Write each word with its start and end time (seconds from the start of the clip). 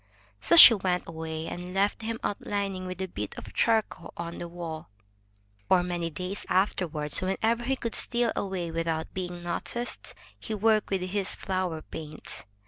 So 0.39 0.55
she 0.55 0.73
went 0.73 1.03
away 1.05 1.45
and 1.45 1.75
left 1.75 2.01
him 2.01 2.19
outlining 2.23 2.87
with 2.87 3.03
a 3.03 3.07
bit 3.07 3.35
of 3.37 3.53
char 3.53 3.83
coal 3.83 4.13
on 4.17 4.39
the 4.39 4.47
wall. 4.47 4.89
For 5.69 5.83
many 5.83 6.09
days 6.09 6.43
afterward, 6.49 7.13
whenever 7.21 7.65
he 7.65 7.75
could 7.75 7.93
steal 7.93 8.31
away 8.35 8.71
without 8.71 9.13
being 9.13 9.43
noticed, 9.43 10.15
he 10.39 10.55
worked 10.55 10.89
with 10.89 11.01
his 11.03 11.35
flower 11.35 11.83
paints. 11.83 12.45